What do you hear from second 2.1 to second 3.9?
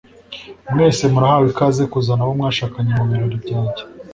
abo mwashakanye mubirori byanjye